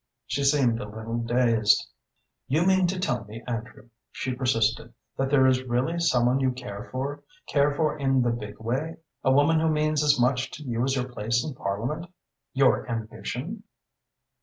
[0.25, 1.87] She seemed a little dazed.
[2.47, 6.53] "You mean to tell me, Andrew," she persisted, "that there is really some one you
[6.53, 10.63] care for, care for in the big way a woman who means as much to
[10.63, 12.07] you as your place in Parliament
[12.51, 13.61] your ambition?"